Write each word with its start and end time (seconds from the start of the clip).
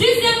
Deuxième 0.00 0.39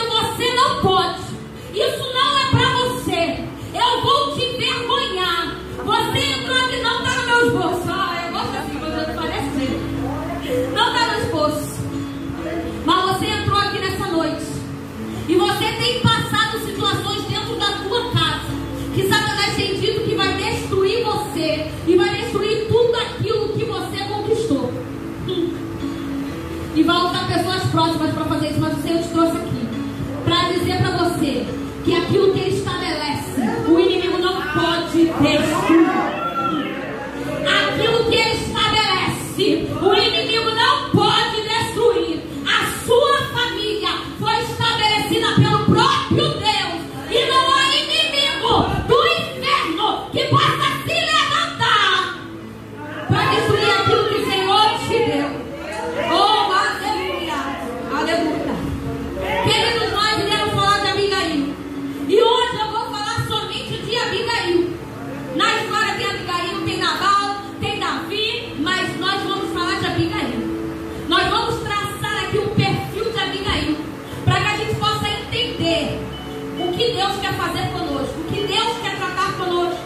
que 76.80 76.92
Deus 76.92 77.12
quer 77.20 77.34
fazer 77.34 77.70
conosco, 77.72 78.20
o 78.20 78.32
que 78.32 78.40
Deus 78.46 78.78
quer 78.80 78.96
tratar 78.96 79.36
conosco. 79.36 79.84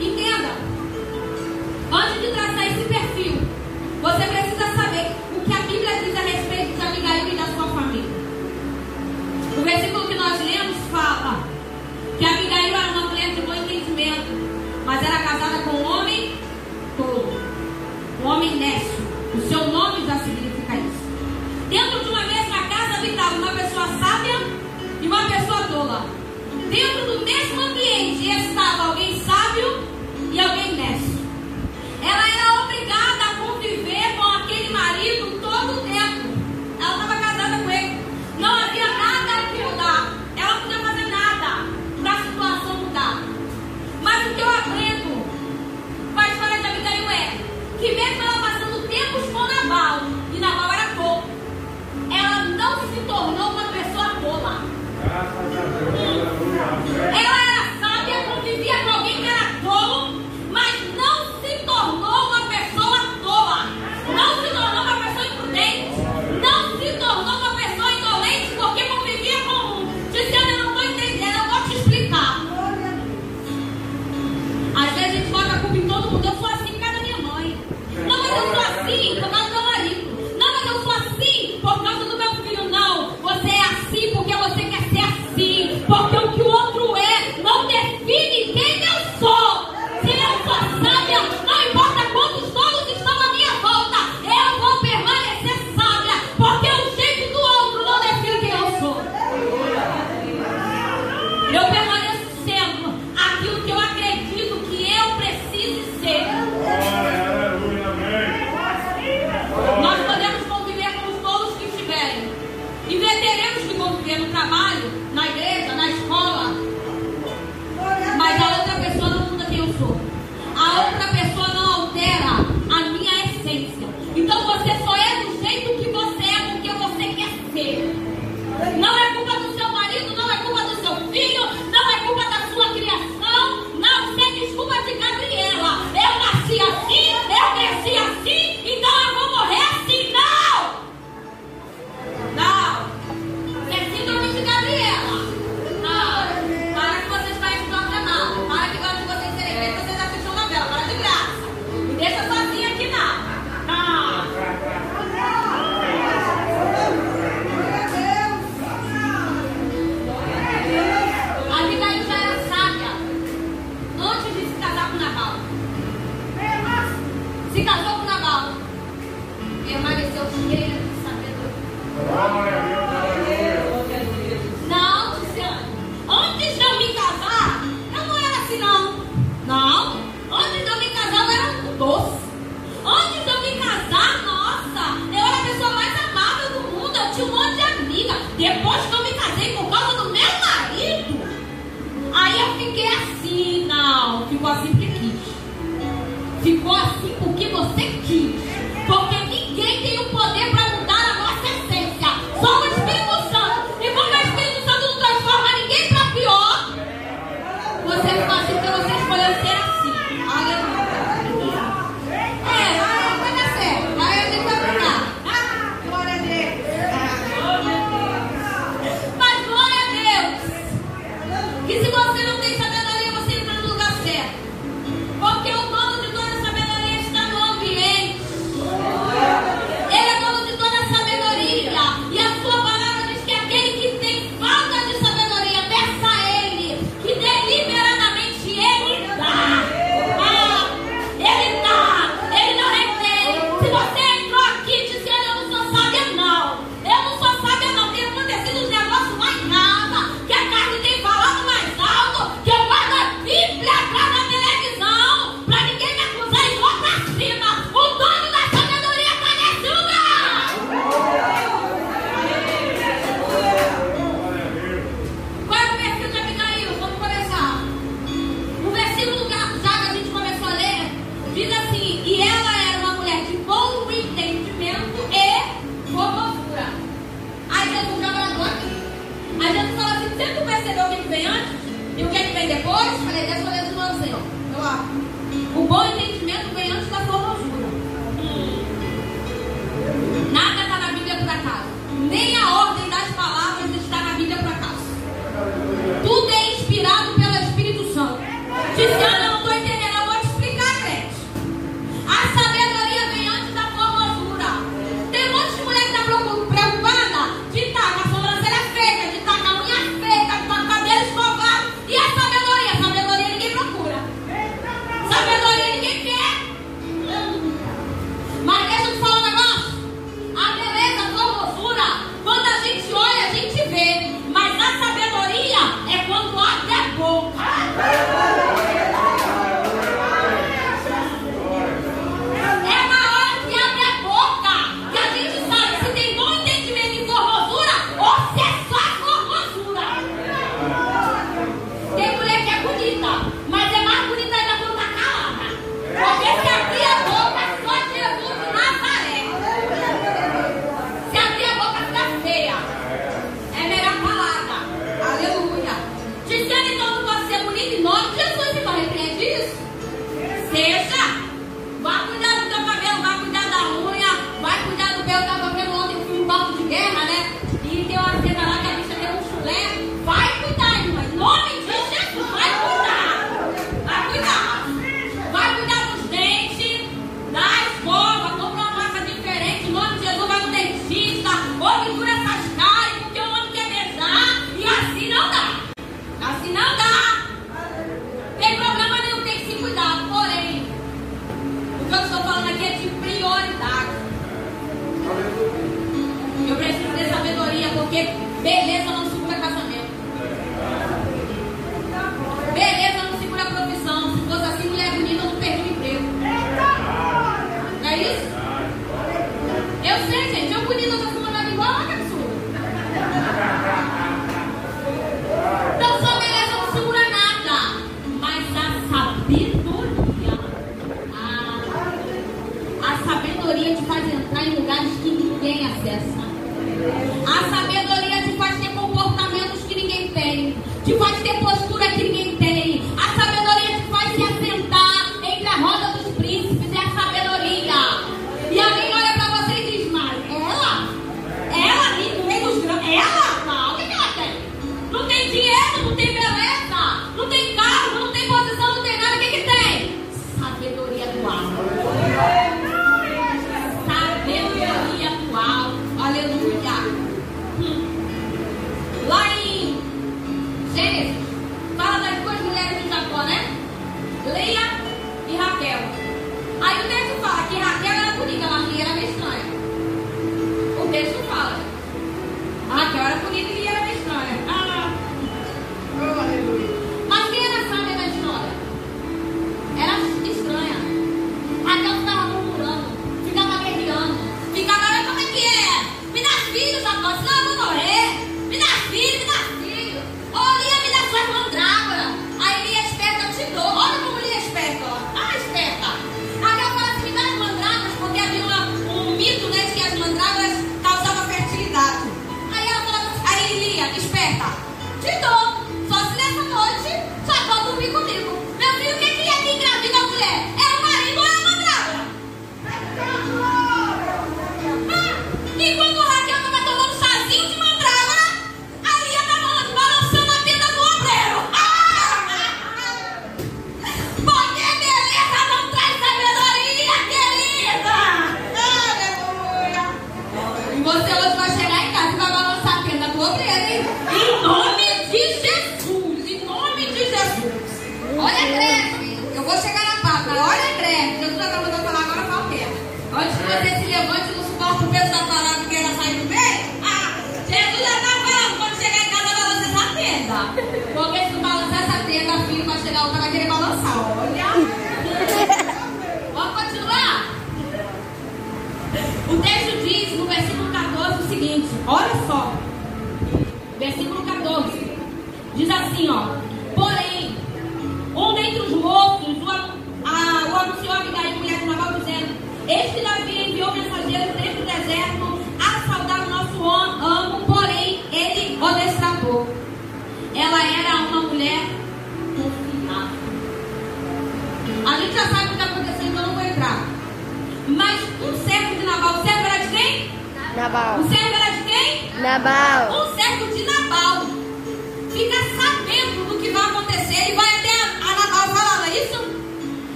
Entenda, 0.00 0.65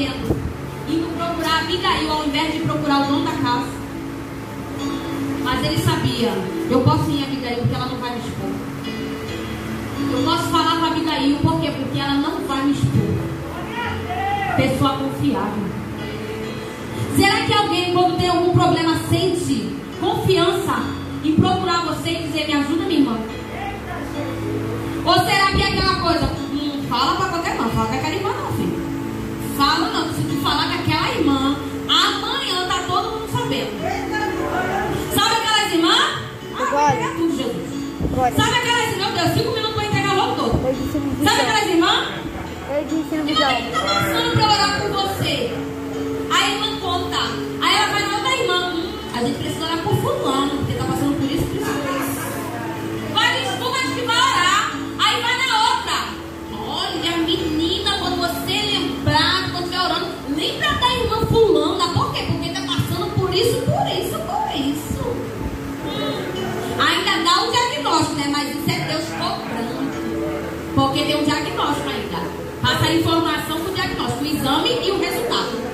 dentro, 0.00 0.34
indo 0.88 1.14
procurar 1.14 1.60
Abigail 1.60 2.10
ao 2.10 2.26
invés 2.26 2.54
de 2.54 2.60
procurar 2.60 3.02
o 3.02 3.06
dono 3.06 3.24
da 3.24 3.32
casa. 3.32 3.68
Mas 5.44 5.66
ele 5.66 5.78
sabia, 5.78 6.32
eu 6.70 6.80
posso 6.80 7.10
ir 7.10 7.22
a 7.22 7.26
Abigail 7.26 7.58
porque 7.58 7.74
ela 7.74 7.86
não 7.86 7.96
vai 7.98 8.12
me 8.12 8.20
expor. 8.20 8.50
Eu 10.12 10.22
posso 10.24 10.44
falar 10.44 10.78
com 10.78 10.84
a 10.86 10.88
Abigail, 10.88 11.36
por 11.38 11.60
quê? 11.60 11.70
Porque 11.70 11.98
ela 11.98 12.14
não 12.14 12.40
vai 12.46 12.62
me 12.64 12.72
expor. 12.72 13.10
Pessoa 14.56 14.96
confiável. 14.96 15.70
Será 17.16 17.44
que 17.44 17.52
alguém, 17.52 17.92
quando 17.92 18.18
tem 18.18 18.28
algum 18.28 18.52
problema, 18.52 18.96
sente 19.10 19.76
confiança 20.00 20.82
em 21.22 21.34
procurar 21.34 21.84
você 21.84 22.10
e 22.10 22.22
dizer, 22.26 22.46
me 22.46 22.54
ajuda, 22.54 22.84
minha 22.84 23.00
irmã? 23.00 23.18
Ou 25.04 25.14
será 25.14 25.52
que 25.52 25.62
é 25.62 25.66
aquela 25.66 25.96
coisa, 25.96 26.26
hum, 26.52 26.82
fala 26.88 27.16
pra 27.16 27.28
qualquer 27.28 27.54
irmã, 27.54 27.68
fala 27.68 27.86
pra 27.88 27.96
aquela 27.96 28.14
irmã 28.14 28.30
não, 28.30 28.52
filho. 28.56 28.80
Fala 29.56 29.89
falar 30.40 30.68
com 30.68 30.82
aquela 30.82 31.10
irmã, 31.10 31.56
amanhã 31.88 32.66
tá 32.66 32.82
todo 32.86 33.10
mundo 33.10 33.28
sabendo. 33.30 33.70
Sabe 35.14 35.34
aquelas 35.36 35.72
irmãs? 35.72 36.20
Sabe 38.36 38.56
aquelas 38.56 38.92
irmãs? 38.92 39.14
Deus? 39.14 39.34
cinco 39.34 39.52
minutos 39.52 39.74
para 39.74 39.84
entregar 39.86 40.14
logo 40.14 40.34
todo. 40.34 40.52
Sabe 41.24 41.40
aquelas 41.40 41.66
irmãs? 41.66 42.08
Eu 42.70 42.84
disse 42.84 43.16
no 43.16 43.24
visão. 43.24 43.54
Quem 43.56 43.70
tá 43.70 43.80
passando 43.80 44.32
para 44.32 44.46
orar 44.46 44.80
por 44.80 44.90
você? 44.90 45.52
A 46.30 46.48
irmã 46.48 46.80
conta. 46.80 47.18
Aí 47.60 47.76
ela 47.76 47.86
vai 47.92 48.02
na 48.02 48.16
outra 48.16 48.36
irmã. 48.36 48.74
Hum, 48.74 48.92
a 49.14 49.22
gente 49.24 49.38
precisa 49.38 49.64
orar 49.64 49.82
por 49.82 49.96
fulano. 49.96 50.69
isso, 63.40 63.56
por 63.62 63.86
isso, 63.88 64.18
por 64.18 64.54
isso. 64.54 65.00
Ainda 66.78 67.24
dá 67.24 67.42
um 67.42 67.50
diagnóstico, 67.50 68.16
né? 68.16 68.28
Mas 68.30 68.50
isso 68.50 68.70
é 68.70 68.78
Deus 68.86 69.04
cobrando. 69.18 70.74
Porque 70.74 71.04
tem 71.04 71.16
um 71.16 71.24
diagnóstico 71.24 71.88
ainda. 71.88 72.30
Passa 72.60 72.86
a 72.86 72.94
informação 72.94 73.58
do 73.60 73.74
diagnóstico, 73.74 74.24
o 74.24 74.26
exame 74.26 74.86
e 74.86 74.90
o 74.90 74.98
resultado. 74.98 75.69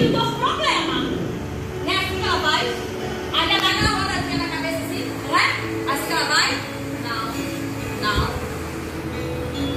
filho 0.00 0.12
dos 0.12 0.34
problema 0.36 0.94
Não 1.84 1.92
é 1.92 1.96
assim 1.96 2.20
que 2.20 2.26
ela 2.26 2.38
vai? 2.38 2.64
Aí 3.32 3.50
ela 3.50 3.60
dá 3.60 3.68
aquela 3.68 4.00
rodadinha 4.00 4.38
na 4.38 4.48
cabeça 4.48 4.80
não 5.28 5.36
é? 5.36 5.46
Assim 5.92 6.12
ela 6.12 6.24
vai? 6.24 6.58
Não. 8.02 8.28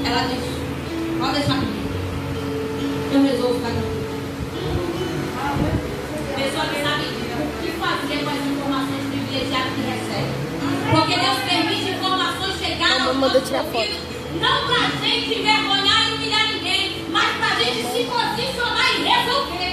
Ela 0.06 0.22
diz, 0.28 0.44
pode 1.20 1.34
deixar 1.34 1.56
comigo. 1.56 1.90
Eu 3.12 3.24
resolvo 3.24 3.56
ficar 3.56 3.70
comigo. 3.70 4.04
Pessoa 6.36 6.66
que 6.66 6.82
sabe 6.82 7.04
o 7.04 7.46
que 7.62 7.72
fazer 7.80 8.24
com 8.24 8.30
as 8.30 8.46
informações 8.48 9.04
privilegiadas 9.10 9.74
que 9.74 9.82
recebe. 9.82 10.32
Porque 10.92 11.16
Deus 11.20 11.40
permite 11.50 11.92
informações 11.92 12.60
chegarem 12.60 13.02
ao 13.02 13.14
nosso 13.16 13.38
ouvido, 13.38 14.00
não 14.40 14.68
pra 14.68 14.82
gente 15.02 15.40
envergonhar 15.40 16.10
e 16.10 16.14
humilhar 16.14 16.48
ninguém, 16.48 17.06
mas 17.12 17.38
pra 17.38 17.50
gente 17.60 17.82
se 17.92 18.04
posicionar 18.06 18.90
e 18.96 19.04
resolver. 19.04 19.73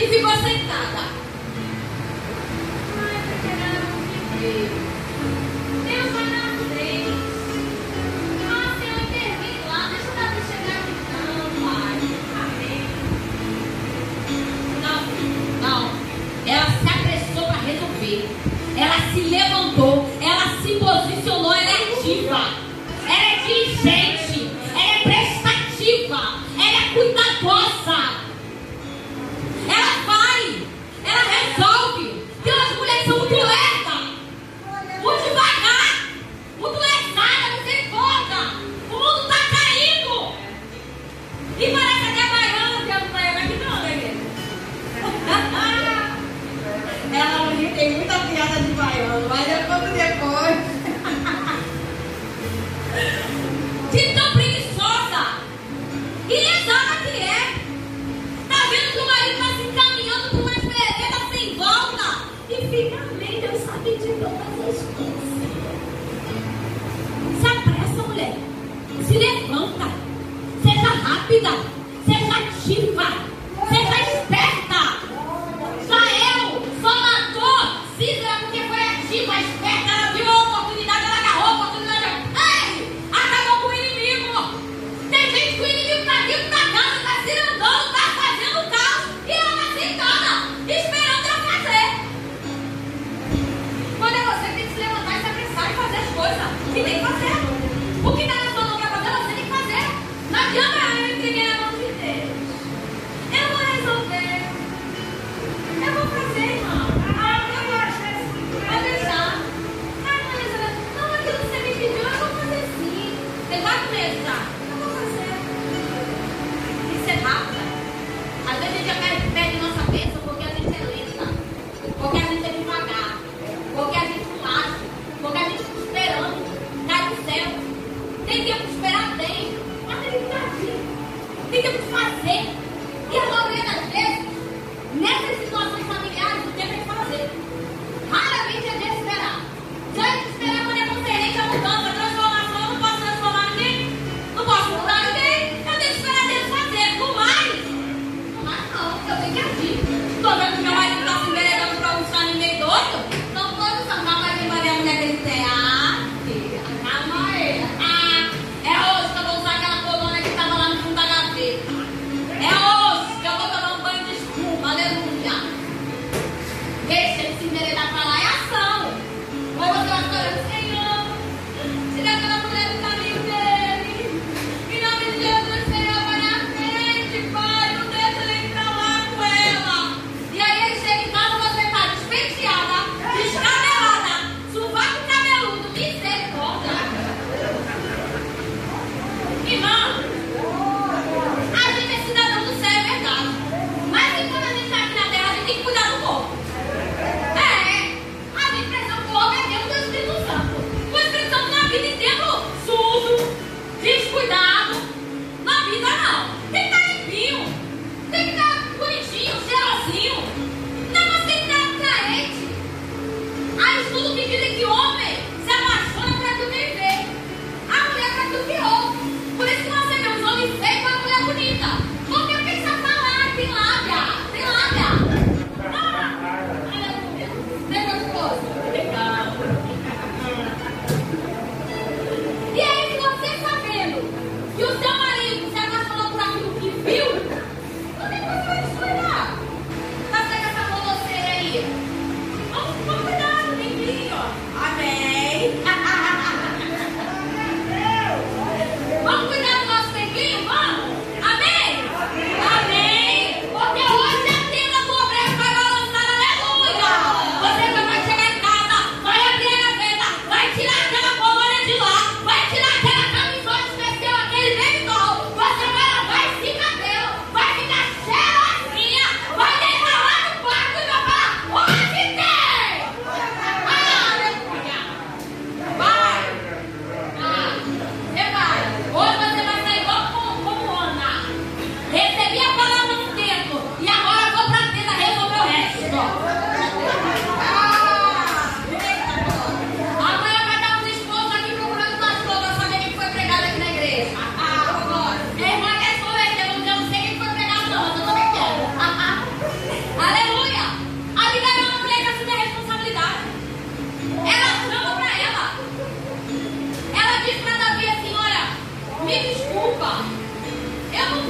e 0.00 0.08
ficou 0.08 0.30
sentada. 0.30 1.02
Ai, 2.98 3.22
porque 3.28 3.48
era 3.48 3.84
um 3.84 4.79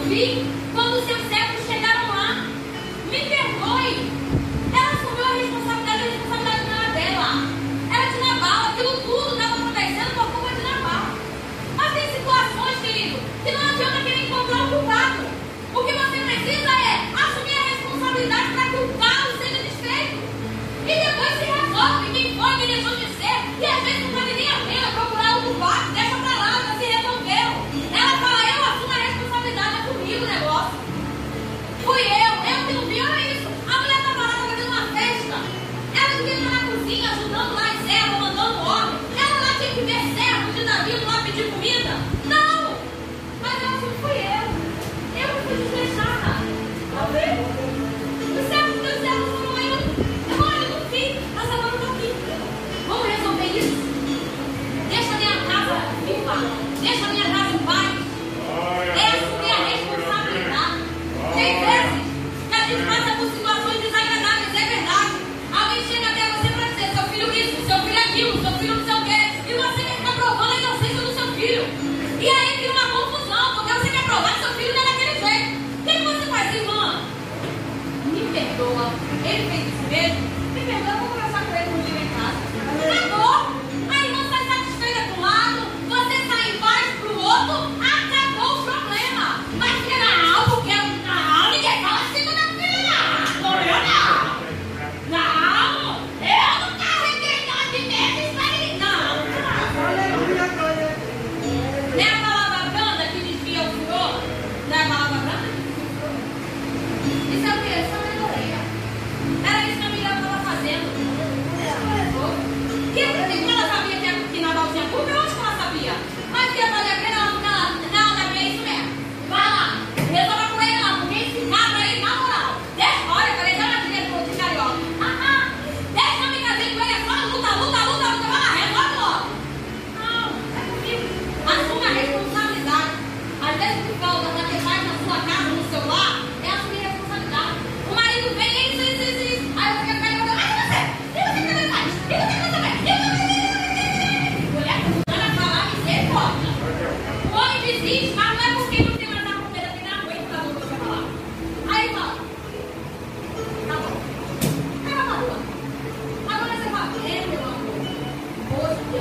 ouvir, 0.00 0.44
quando 0.74 1.04
seus 1.06 1.29
ele 79.24 79.50
fez 79.50 79.66
isso 79.68 79.84
mesmo? 79.90 80.20
Me 80.54 80.60
perdoa, 80.60 81.29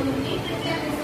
Thank 0.01 0.93
you. 0.93 0.98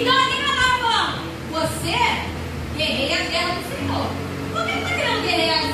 Então 0.00 0.16
aqui 0.16 0.40
nós 0.40 0.50
estamos 0.52 0.80
falando, 0.80 1.18
você 1.50 1.90
guerreia 2.76 3.16
a 3.16 3.30
guerra 3.30 3.54
do 3.56 3.62
Senhor. 3.68 4.06
Por 4.52 4.64
que 4.64 4.72
você 4.72 4.78
não 4.78 4.96
querendo 4.96 5.22
guerrear 5.22 5.67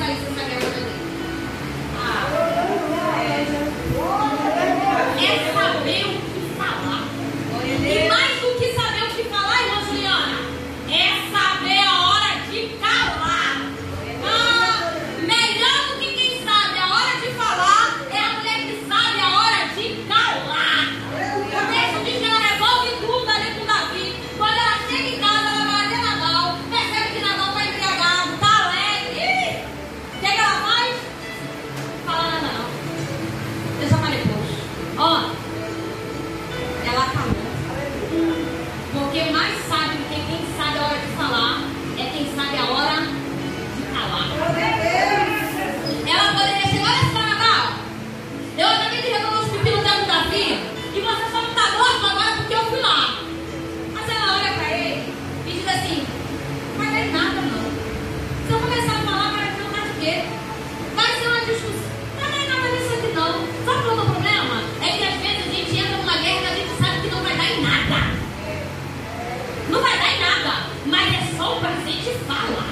gente 71.84 72.18
fala. 72.26 72.64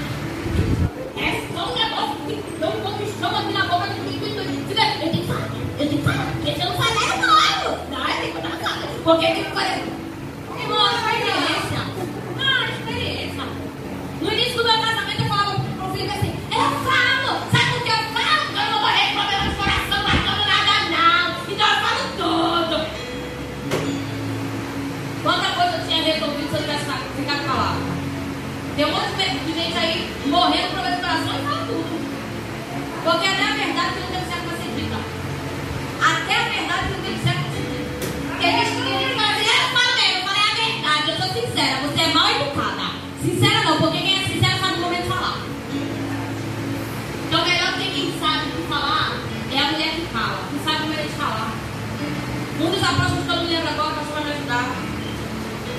Responde 1.15 1.83
agora, 1.83 2.17
então, 2.29 2.73
como 2.83 3.21
chama 3.21 3.41
aqui 3.41 3.53
na 3.53 3.67
boca 3.67 3.89
de 3.89 4.01
mim, 4.01 4.21
eu 4.23 4.45
tenho 4.45 4.67
que 4.67 4.75
falar, 4.75 5.49
eu 5.79 5.89
tenho 5.89 5.99
que 5.99 6.03
falar, 6.03 6.27
porque 6.33 6.55
se 6.55 6.61
eu 6.61 6.69
não 6.69 6.77
falar, 6.77 6.93
eu 6.93 7.17
falo. 7.23 7.79
Não, 7.91 8.01
eu 8.01 8.21
tenho 8.21 8.33
que 8.33 8.41
contar, 8.41 8.79
porque 9.05 9.27
tem 9.27 9.45
que 9.45 9.51
falar. 9.51 10.02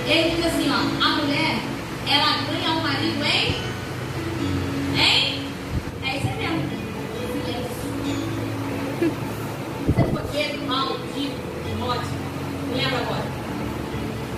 Ele 0.06 0.36
diz 0.36 0.46
assim, 0.46 0.70
ó, 0.70 0.76
a 1.04 1.10
mulher, 1.16 1.60
ela 2.08 2.38
ganha 2.44 2.72
o 2.72 2.84
marido 2.84 3.24
em? 3.24 3.56
Hein? 5.00 5.48
É 6.04 6.18
isso 6.18 6.28
mesmo. 6.38 6.62
Você 9.88 10.04
foi 10.04 10.24
Pedro, 10.32 10.68
Paulo, 10.68 11.00
Tito, 11.14 11.40
Timóteo, 11.66 12.08
não 12.70 12.78
lembro 12.78 12.98
agora. 12.98 13.26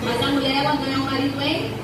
Mas 0.04 0.22
a 0.22 0.28
mulher, 0.28 0.56
ela 0.64 0.76
ganha 0.76 0.98
o 0.98 1.04
marido 1.04 1.42
em? 1.42 1.75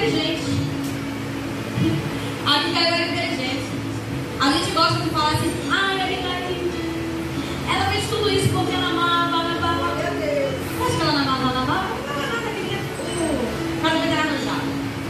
Inteligente. 0.00 0.42
A 2.46 2.56
Abigail 2.56 2.94
era 2.94 3.06
inteligente. 3.12 3.64
A 4.40 4.50
gente 4.52 4.70
gosta 4.70 4.98
de 5.00 5.10
falar 5.10 5.32
assim, 5.32 5.52
ai, 5.70 6.00
Abigail, 6.00 6.72
ela 7.68 7.84
fez 7.90 8.08
tudo 8.08 8.30
isso 8.30 8.48
porque 8.48 8.72
ela 8.72 8.88
amava, 8.88 9.36
amava. 9.36 9.96
Você 9.96 10.82
acha 10.82 10.96
que 10.96 11.02
ela 11.02 11.12
não 11.12 11.20
amava, 11.20 11.44
não 11.44 11.62
amava? 11.62 11.88
Não 11.90 12.14
amava 12.14 12.26
nada, 12.32 12.48
queria 12.56 12.78
tudo. 12.78 13.82
Mas 13.82 13.92
não 13.92 14.02
era 14.02 14.20
arranjado. 14.20 14.68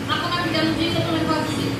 Mas 0.08 0.20
como 0.20 0.34
a 0.34 0.42
Bíblia 0.42 0.64
não 0.64 0.74
diz, 0.74 0.94
eu 0.94 1.02
também 1.02 1.24
posso 1.24 1.54
dizer. 1.54 1.72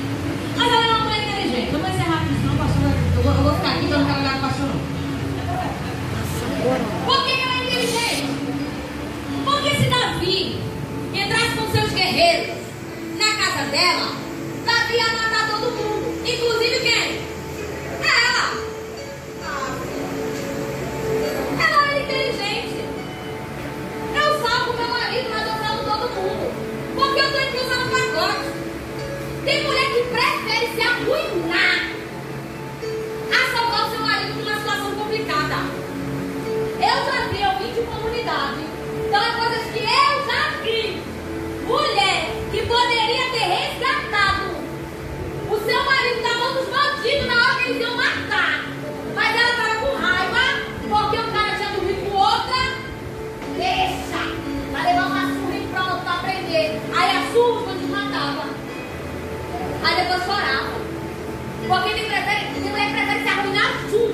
Mas 0.55 0.67
ela 0.71 0.83
era 0.85 0.95
uma 0.95 1.03
mulher 1.03 1.21
inteligente. 1.27 1.73
Eu 1.73 1.79
vou 1.79 1.89
encerrar 1.89 2.21
aqui, 2.21 2.33
senão 2.39 2.53
o 2.53 2.57
pastor 2.57 2.81
vai... 2.81 2.95
Eu 3.17 3.23
vou, 3.23 3.33
eu 3.33 3.43
vou 3.43 3.55
ficar 3.55 3.69
aqui, 3.71 3.79
porque 3.79 3.93
eu 3.93 3.99
não 3.99 4.05
quero 4.05 4.19
olhar 4.21 4.31
com 4.31 4.39
o 4.39 4.41
pastor, 4.47 4.67
não. 4.67 4.79
Por 7.05 7.25
que 7.25 7.35
que 7.35 7.41
ela 7.41 7.55
é 7.55 7.63
inteligente? 7.67 8.23
Porque 9.43 9.75
se 9.75 9.89
Davi 9.89 10.61
entrasse 11.13 11.55
com 11.57 11.71
seus 11.71 11.91
guerreiros 11.91 12.61
na 13.61 13.65
casa 13.65 13.65
dela, 13.69 14.20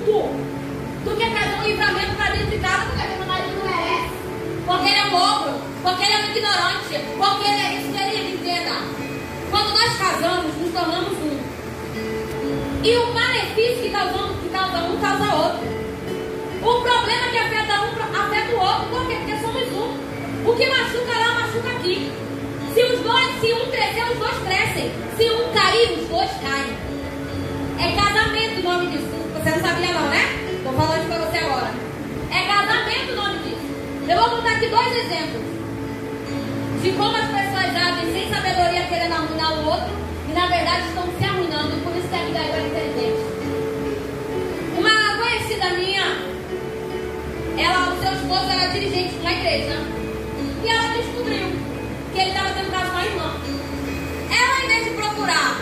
junto 0.08 0.40
do 1.04 1.16
que 1.18 1.30
trazer 1.30 1.56
um 1.60 1.64
livramento 1.64 2.16
para 2.16 2.32
dentro 2.32 2.48
de 2.48 2.58
casa 2.60 2.86
porque 2.86 3.18
meu 3.18 3.28
marido 3.28 3.56
não 3.60 3.66
merece. 3.66 4.10
Porque 4.66 4.88
ele 4.88 5.00
é 5.00 5.06
um 5.06 5.16
ogro, 5.16 5.54
porque 5.84 6.04
ele 6.04 6.14
é 6.14 6.18
um 6.18 6.30
ignorante, 6.32 6.96
porque 7.18 7.48
ele 7.48 7.62
é 7.62 7.74
isso 7.76 7.92
que 7.92 8.04
ele 8.04 8.36
entenda. 8.36 8.76
Quando 9.52 9.70
nós 9.74 9.98
casamos, 9.98 10.56
nos 10.56 10.72
tornamos 10.72 11.14
um. 11.20 11.40
E 12.84 12.98
o 12.98 13.14
malefício 13.14 13.84
que 13.84 13.90
causa, 13.90 14.34
que 14.42 14.50
causa 14.50 14.78
um 14.84 14.98
causa 15.00 15.36
outro. 15.36 15.68
O 16.62 16.82
problema 16.82 17.28
que 17.32 17.38
afeta 17.38 17.82
um 17.82 18.22
afeta 18.22 18.56
o 18.56 18.60
outro, 18.60 18.90
por 18.90 19.08
quê? 19.08 19.16
Porque 19.16 19.40
somos 19.40 19.68
um. 19.74 20.50
O 20.50 20.56
que 20.56 20.66
machuca 20.68 21.20
lá, 21.20 21.34
machuca 21.36 21.70
aqui. 21.70 22.12
Se 22.74 22.84
os 22.84 23.00
dois, 23.02 23.40
se 23.42 23.54
um 23.54 23.72
crescer, 23.72 24.12
os 24.12 24.20
dois 24.20 24.38
crescem. 24.46 24.92
Se 25.18 25.30
um 25.30 25.52
cair, 25.54 26.00
os 26.00 26.08
dois 26.08 26.30
caem. 26.42 26.78
É 27.80 27.96
casamento 27.96 28.60
o 28.60 28.64
nome 28.64 28.88
disso. 28.88 29.27
Você 29.48 29.56
não 29.56 29.66
sabia 29.66 29.94
não, 29.94 30.10
né? 30.10 30.26
Estou 30.58 30.74
falando 30.74 31.08
para 31.08 31.20
você 31.20 31.38
agora. 31.38 31.72
É 32.32 32.48
casamento 32.48 33.14
o 33.14 33.16
nome 33.16 33.40
disso. 33.40 34.10
Eu 34.10 34.18
vou 34.18 34.30
contar 34.30 34.52
aqui 34.58 34.68
dois 34.68 34.94
exemplos. 34.94 35.42
De 36.84 36.92
como 36.92 37.16
as 37.16 37.28
pessoas 37.28 37.74
agem 37.74 38.12
sem 38.12 38.30
sabedoria 38.30 38.84
querendo 38.88 39.14
arruinar 39.14 39.54
o 39.54 39.70
outro. 39.70 39.88
E 40.28 40.34
na 40.34 40.48
verdade 40.48 40.90
estão 40.90 41.06
se 41.18 41.24
arruinando. 41.24 41.82
Por 41.82 41.96
isso 41.96 42.10
que 42.10 42.16
a 42.16 42.26
vida 42.26 42.40
é 42.40 42.68
inteligente. 42.68 43.24
Uma 44.78 45.18
conhecida 45.18 45.70
minha, 45.80 46.04
ela, 47.58 47.94
o 47.94 48.02
seu 48.04 48.12
esposo 48.12 48.52
era 48.52 48.68
dirigente 48.74 49.14
de 49.14 49.20
uma 49.22 49.32
igreja. 49.32 49.80
E 50.62 50.68
ela 50.68 50.88
descobriu 50.90 51.48
que 52.14 52.20
ele 52.20 52.32
estava 52.32 52.50
tendo 52.50 52.70
caso 52.70 52.92
com 52.92 52.98
a 52.98 53.06
irmã. 53.06 53.34
Ela, 54.30 54.66
em 54.66 54.68
vez 54.68 54.84
de 54.84 54.90
procurar 54.90 55.62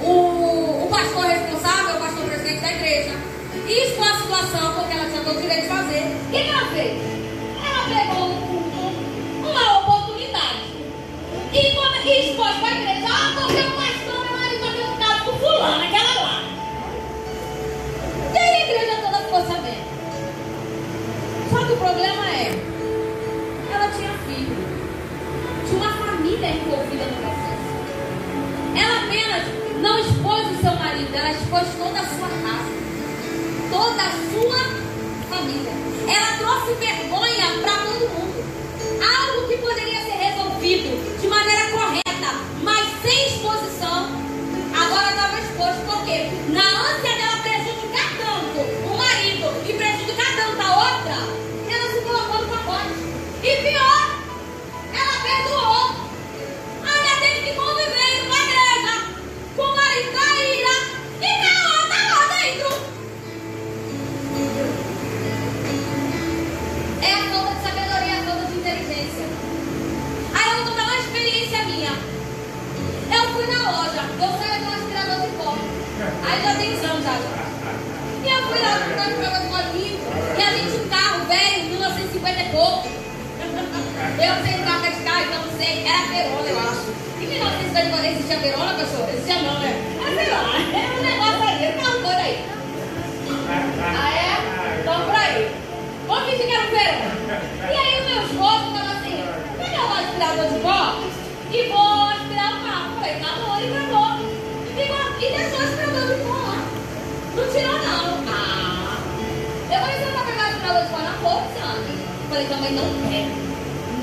o, 0.00 0.84
o 0.84 0.88
pastor 0.88 1.26
responsável, 1.26 1.53
o 1.94 1.98
pastor 1.98 2.24
presidente 2.24 2.60
da 2.60 2.72
igreja. 2.72 3.12
Isso 3.68 3.94
foi 3.96 4.08
a 4.08 4.16
situação, 4.16 4.74
porque 4.74 4.92
ela 4.92 5.10
tinha 5.10 5.22
todo 5.22 5.38
o 5.38 5.40
direito 5.40 5.62
de 5.62 5.68
fazer. 5.68 6.02
O 6.02 6.30
que, 6.30 6.36
ela 6.36 6.66
fez? 6.68 7.00
Ela 7.64 7.84
pegou 7.88 8.28
uma 9.50 9.78
oportunidade. 9.78 10.64
E 11.52 12.30
expôs 12.30 12.56
para 12.56 12.68
a 12.68 12.72
igreja, 12.72 13.06
ah, 13.08 13.32
porque 13.34 13.60
o 13.60 13.70
pastor, 13.72 14.24
meu 14.24 14.38
marido, 14.38 14.66
está 14.66 14.90
um 14.90 14.96
caso 14.98 15.24
com 15.24 15.38
fulano, 15.38 15.84
aquela 15.84 16.14
lá. 16.22 16.42
E 18.32 18.38
aí 18.38 18.54
a 18.54 18.64
igreja 18.64 18.93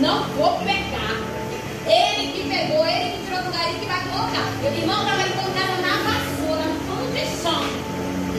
não 0.02 0.24
vou 0.34 0.58
pegar. 0.66 1.14
Ele 1.86 2.34
que 2.34 2.49
pegou, 2.49 2.86
ele 2.86 3.12
que 3.12 3.26
tirou 3.26 3.41
do 3.41 3.45
lugar, 3.47 3.70
ele 3.70 3.80
que 3.80 3.86
vai 3.86 4.02
colocar. 4.10 4.45
Meu 4.62 4.74
irmão 4.74 5.02
estava 5.04 5.22
encontrado 5.22 5.78
na 5.82 5.93
vassoura, 6.02 6.66
no 6.66 7.06
de 7.14 7.26
chão. 7.38 7.62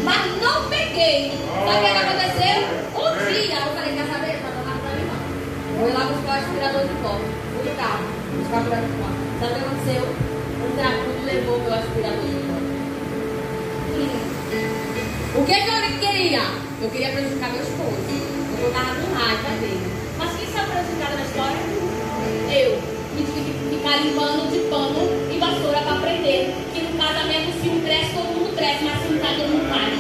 Mas 0.02 0.42
não 0.42 0.68
peguei. 0.68 1.38
Sabe 1.64 1.78
o 1.78 1.86
é 1.86 1.92
que 1.92 1.98
aconteceu? 2.02 2.58
Um 2.98 3.14
dia 3.30 3.62
eu 3.62 3.70
falei, 3.74 3.94
quer 3.94 4.06
saber? 4.10 4.42
Tá 4.42 4.50
tomando 4.50 4.80
pra 4.82 4.90
mim, 4.90 5.06
não. 5.06 5.22
Vou 5.78 5.92
lá 5.94 6.02
buscar 6.10 6.32
o 6.32 6.40
aspirador 6.42 6.82
de 6.82 6.94
pó. 6.98 7.14
Fui 7.14 7.62
no 7.70 7.76
carro, 7.76 8.04
buscar 8.36 8.56
o 8.56 8.58
aspirador 8.58 8.88
de 8.90 8.96
pó. 8.98 9.08
Sabe 9.38 9.52
o 9.52 9.54
que 9.54 9.62
aconteceu? 9.62 10.02
Um 10.62 10.70
dragão 10.74 11.14
levou 11.24 11.58
meu 11.62 11.74
aspirador 11.74 12.26
de 12.26 12.42
pó. 12.42 12.58
O 15.34 15.44
que, 15.46 15.52
é 15.52 15.60
que 15.62 15.68
eu 15.68 15.74
queria? 16.00 16.42
Eu 16.82 16.90
queria 16.90 17.10
prejudicar 17.12 17.50
meu 17.50 17.62
esposo. 17.62 18.02
Eu 18.58 18.68
estava 18.68 18.94
com 18.94 19.14
raiva 19.14 19.50
dele. 19.60 19.91
cresce 28.62 28.84
mais 28.84 29.10
um 29.10 29.14
bocado 29.14 29.42
a 29.42 29.46
mudar. 29.48 29.91